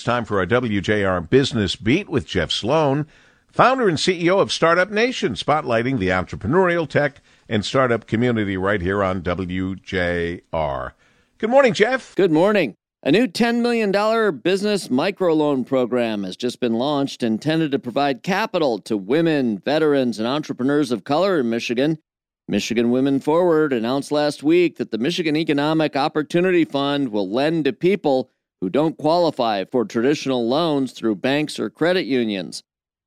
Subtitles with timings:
[0.00, 3.06] It's time for our WJR Business Beat with Jeff Sloan,
[3.52, 9.04] founder and CEO of Startup Nation, spotlighting the entrepreneurial tech and startup community right here
[9.04, 10.92] on WJR.
[11.36, 12.16] Good morning, Jeff.
[12.16, 12.76] Good morning.
[13.02, 13.92] A new $10 million
[14.38, 20.26] business microloan program has just been launched intended to provide capital to women, veterans, and
[20.26, 21.98] entrepreneurs of color in Michigan.
[22.48, 27.74] Michigan Women Forward announced last week that the Michigan Economic Opportunity Fund will lend to
[27.74, 28.30] people
[28.60, 32.62] who don't qualify for traditional loans through banks or credit unions.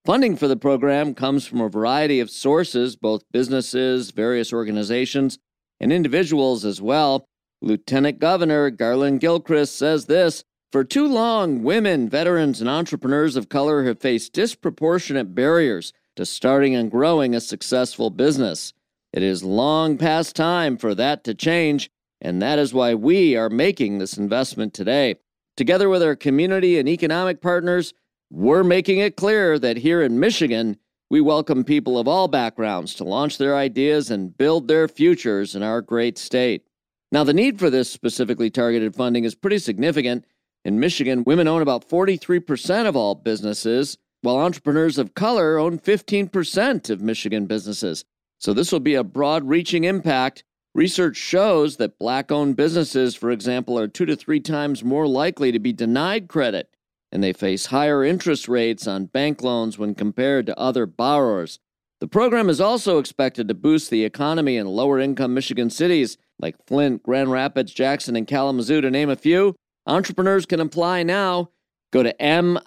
[0.05, 5.38] Funding for the program comes from a variety of sources, both businesses, various organizations,
[5.80, 7.26] and individuals as well.
[7.62, 13.86] Lieutenant Governor Garlin Gilchrist says this For too long, women, veterans, and entrepreneurs of color
[13.86, 18.73] have faced disproportionate barriers to starting and growing a successful business.
[19.14, 21.90] It is long past time for that to change,
[22.20, 25.16] and that is why we are making this investment today.
[25.56, 27.94] Together with our community and economic partners,
[28.32, 30.78] we're making it clear that here in Michigan,
[31.12, 35.62] we welcome people of all backgrounds to launch their ideas and build their futures in
[35.62, 36.66] our great state.
[37.12, 40.26] Now, the need for this specifically targeted funding is pretty significant.
[40.66, 46.90] In Michigan, women own about 43% of all businesses, while entrepreneurs of color own 15%
[46.90, 48.06] of Michigan businesses.
[48.40, 50.44] So, this will be a broad reaching impact
[50.76, 55.52] Research shows that black owned businesses, for example, are two to three times more likely
[55.52, 56.76] to be denied credit,
[57.12, 61.60] and they face higher interest rates on bank loans when compared to other borrowers.
[62.00, 66.56] The program is also expected to boost the economy in lower income Michigan cities like
[66.66, 69.56] Flint, Grand Rapids, Jackson, and Kalamazoo, to name a few.
[69.86, 71.52] Entrepreneurs can apply now.
[71.92, 72.60] Go to miwf.org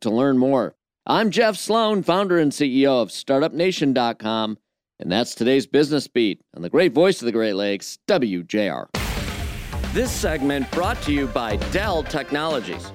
[0.00, 0.74] to learn more.
[1.06, 4.58] I'm Jeff Sloan, founder and CEO of StartupNation.com.
[5.00, 8.86] And that's today's Business Beat on the great voice of the Great Lakes, WJR.
[9.92, 12.90] This segment brought to you by Dell Technologies.